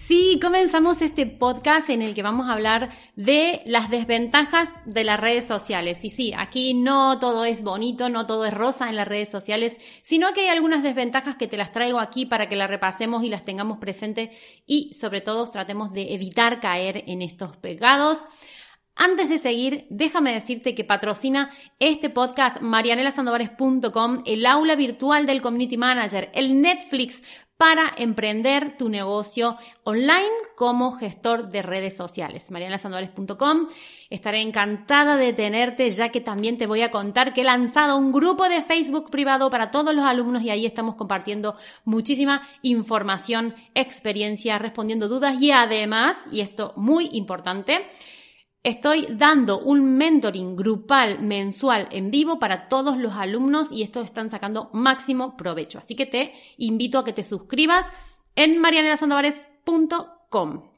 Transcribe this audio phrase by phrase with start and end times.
[0.00, 5.20] Sí, comenzamos este podcast en el que vamos a hablar de las desventajas de las
[5.20, 6.02] redes sociales.
[6.02, 9.76] Y sí, aquí no todo es bonito, no todo es rosa en las redes sociales,
[10.00, 13.28] sino que hay algunas desventajas que te las traigo aquí para que las repasemos y
[13.28, 14.30] las tengamos presentes
[14.66, 18.26] y sobre todo tratemos de evitar caer en estos pegados.
[18.96, 25.76] Antes de seguir, déjame decirte que patrocina este podcast marianelasandovares.com, el aula virtual del Community
[25.76, 27.22] Manager, el Netflix
[27.60, 32.50] para emprender tu negocio online como gestor de redes sociales.
[32.50, 33.66] marianasandovares.com.
[34.08, 38.12] Estaré encantada de tenerte ya que también te voy a contar que he lanzado un
[38.12, 44.58] grupo de Facebook privado para todos los alumnos y ahí estamos compartiendo muchísima información, experiencia,
[44.58, 47.86] respondiendo dudas y además, y esto muy importante,
[48.62, 54.28] Estoy dando un mentoring grupal mensual en vivo para todos los alumnos y estos están
[54.28, 55.78] sacando máximo provecho.
[55.78, 57.86] Así que te invito a que te suscribas
[58.36, 60.70] en marianelasandovares.com.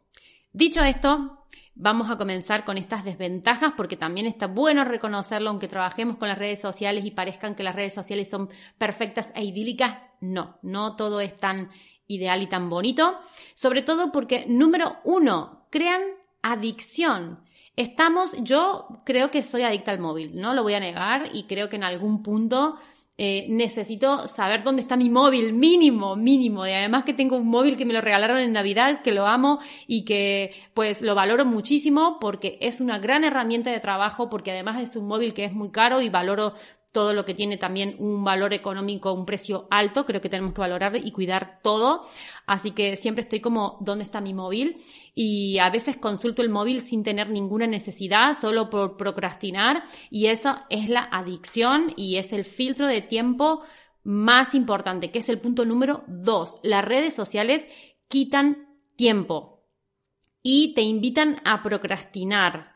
[0.52, 6.18] Dicho esto, vamos a comenzar con estas desventajas porque también está bueno reconocerlo, aunque trabajemos
[6.18, 9.98] con las redes sociales y parezcan que las redes sociales son perfectas e idílicas.
[10.20, 11.72] No, no todo es tan
[12.06, 13.18] ideal y tan bonito.
[13.56, 16.02] Sobre todo porque, número uno, crean
[16.42, 17.42] adicción.
[17.76, 21.68] Estamos, yo creo que soy adicta al móvil, no lo voy a negar y creo
[21.68, 22.76] que en algún punto
[23.18, 26.66] eh, necesito saber dónde está mi móvil, mínimo, mínimo.
[26.66, 29.60] Y además que tengo un móvil que me lo regalaron en Navidad, que lo amo
[29.86, 34.82] y que pues lo valoro muchísimo porque es una gran herramienta de trabajo, porque además
[34.82, 36.54] es un móvil que es muy caro y valoro
[36.92, 40.60] todo lo que tiene también un valor económico, un precio alto, creo que tenemos que
[40.60, 42.02] valorar y cuidar todo.
[42.46, 44.76] Así que siempre estoy como, ¿dónde está mi móvil?
[45.14, 49.84] Y a veces consulto el móvil sin tener ninguna necesidad, solo por procrastinar.
[50.10, 53.62] Y eso es la adicción y es el filtro de tiempo
[54.04, 56.56] más importante, que es el punto número dos.
[56.62, 57.64] Las redes sociales
[58.08, 59.64] quitan tiempo
[60.42, 62.74] y te invitan a procrastinar.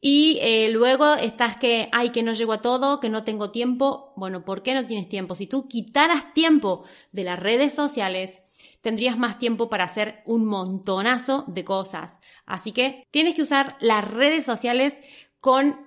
[0.00, 4.12] Y eh, luego estás que, ay, que no llego a todo, que no tengo tiempo.
[4.16, 5.34] Bueno, ¿por qué no tienes tiempo?
[5.34, 8.42] Si tú quitaras tiempo de las redes sociales,
[8.82, 12.18] tendrías más tiempo para hacer un montonazo de cosas.
[12.44, 14.94] Así que tienes que usar las redes sociales
[15.40, 15.86] con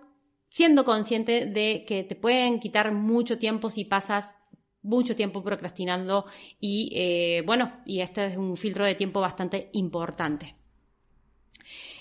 [0.49, 4.39] siendo consciente de que te pueden quitar mucho tiempo si pasas
[4.81, 6.25] mucho tiempo procrastinando
[6.59, 10.58] y eh, bueno, y este es un filtro de tiempo bastante importante.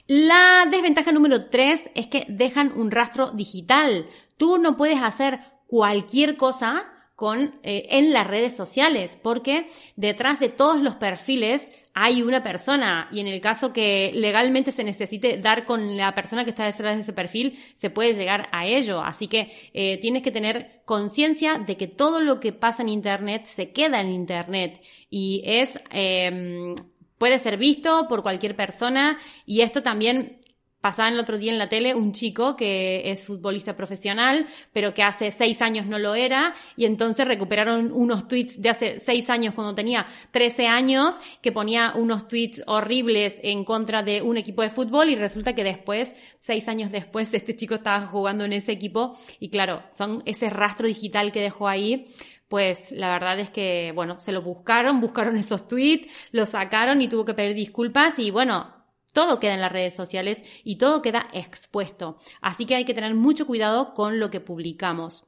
[0.07, 4.07] La desventaja número tres es que dejan un rastro digital.
[4.37, 9.67] Tú no puedes hacer cualquier cosa con, eh, en las redes sociales, porque
[9.97, 14.85] detrás de todos los perfiles hay una persona y en el caso que legalmente se
[14.85, 18.67] necesite dar con la persona que está detrás de ese perfil, se puede llegar a
[18.67, 19.03] ello.
[19.03, 23.47] Así que eh, tienes que tener conciencia de que todo lo que pasa en Internet
[23.47, 24.81] se queda en Internet
[25.11, 26.75] y es eh,
[27.19, 30.38] puede ser visto por cualquier persona y esto también
[30.81, 35.03] pasaba el otro día en la tele un chico que es futbolista profesional, pero que
[35.03, 39.55] hace seis años no lo era, y entonces recuperaron unos tweets de hace seis años
[39.55, 44.71] cuando tenía 13 años, que ponía unos tweets horribles en contra de un equipo de
[44.71, 49.19] fútbol, y resulta que después, seis años después, este chico estaba jugando en ese equipo,
[49.41, 52.07] y claro, son ese rastro digital que dejó ahí,
[52.49, 57.09] pues la verdad es que, bueno, se lo buscaron, buscaron esos tweets, los sacaron y
[57.09, 58.78] tuvo que pedir disculpas y bueno,
[59.13, 62.19] todo queda en las redes sociales y todo queda expuesto.
[62.41, 65.25] Así que hay que tener mucho cuidado con lo que publicamos.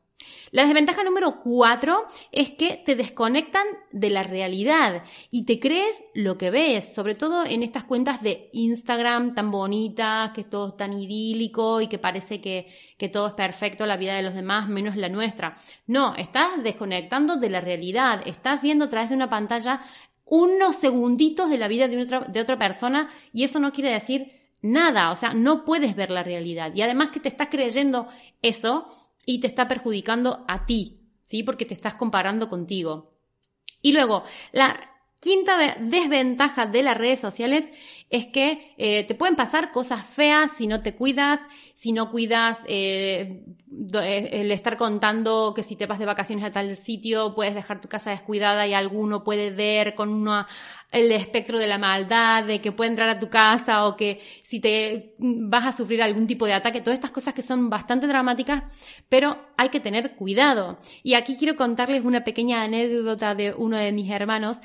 [0.51, 6.37] La desventaja número cuatro es que te desconectan de la realidad y te crees lo
[6.37, 10.93] que ves, sobre todo en estas cuentas de Instagram tan bonitas, que todo es tan
[10.93, 12.69] idílico y que parece que,
[12.99, 15.57] que todo es perfecto, la vida de los demás menos la nuestra.
[15.87, 19.81] No, estás desconectando de la realidad, estás viendo a través de una pantalla
[20.31, 24.33] unos segunditos de la vida de otra, de otra persona y eso no quiere decir
[24.63, 28.09] nada, o sea, no puedes ver la realidad y además que te estás creyendo
[28.41, 28.87] eso
[29.27, 31.01] y te está perjudicando a ti.
[31.31, 31.45] ¿sí?
[31.45, 33.13] Porque te estás comparando contigo.
[33.83, 34.81] Y luego, la
[35.21, 37.71] quinta desventaja de las redes sociales
[38.11, 41.39] es que eh, te pueden pasar cosas feas si no te cuidas,
[41.77, 43.45] si no cuidas eh,
[43.81, 47.89] el estar contando que si te vas de vacaciones a tal sitio puedes dejar tu
[47.89, 50.47] casa descuidada y alguno puede ver con una,
[50.91, 54.61] el espectro de la maldad, de que puede entrar a tu casa o que si
[54.61, 58.65] te vas a sufrir algún tipo de ataque, todas estas cosas que son bastante dramáticas,
[59.09, 60.79] pero hay que tener cuidado.
[61.03, 64.59] Y aquí quiero contarles una pequeña anécdota de uno de mis hermanos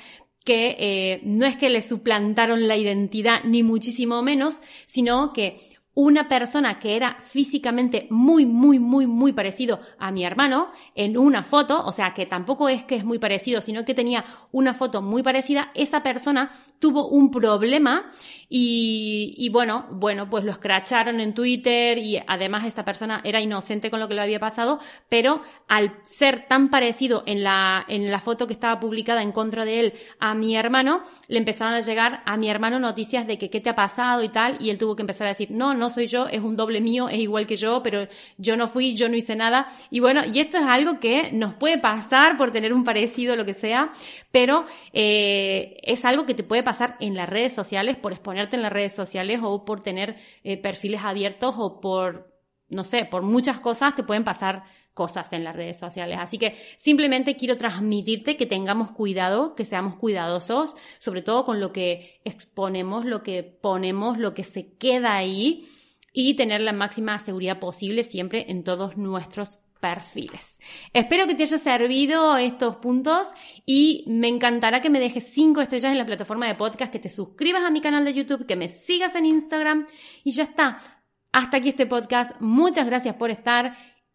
[0.44, 5.56] que eh, no es que le suplantaron la identidad ni muchísimo menos, sino que
[5.96, 11.42] una persona que era físicamente muy, muy, muy, muy parecido a mi hermano en una
[11.42, 14.22] foto, o sea que tampoco es que es muy parecido, sino que tenía
[14.52, 18.10] una foto muy parecida, esa persona tuvo un problema
[18.50, 23.90] y, y bueno, bueno, pues lo escracharon en Twitter y además esta persona era inocente
[23.90, 24.78] con lo que le había pasado,
[25.08, 29.64] pero al ser tan parecido en la, en la foto que estaba publicada en contra
[29.64, 33.48] de él a mi hermano, le empezaron a llegar a mi hermano noticias de que
[33.48, 35.90] qué te ha pasado y tal, y él tuvo que empezar a decir, no, no
[35.90, 39.08] soy yo, es un doble mío, es igual que yo, pero yo no fui, yo
[39.08, 39.66] no hice nada.
[39.90, 43.44] Y bueno, y esto es algo que nos puede pasar por tener un parecido, lo
[43.44, 43.90] que sea,
[44.32, 48.62] pero eh, es algo que te puede pasar en las redes sociales, por exponerte en
[48.62, 52.34] las redes sociales o por tener eh, perfiles abiertos o por,
[52.68, 54.64] no sé, por muchas cosas te pueden pasar
[54.96, 56.16] cosas en las redes sociales.
[56.18, 61.70] Así que simplemente quiero transmitirte que tengamos cuidado, que seamos cuidadosos, sobre todo con lo
[61.70, 65.68] que exponemos, lo que ponemos, lo que se queda ahí
[66.14, 70.58] y tener la máxima seguridad posible siempre en todos nuestros perfiles.
[70.94, 73.28] Espero que te haya servido estos puntos
[73.66, 77.10] y me encantará que me dejes 5 estrellas en la plataforma de podcast, que te
[77.10, 79.86] suscribas a mi canal de YouTube, que me sigas en Instagram
[80.24, 80.78] y ya está.
[81.32, 82.32] Hasta aquí este podcast.
[82.40, 83.76] Muchas gracias por estar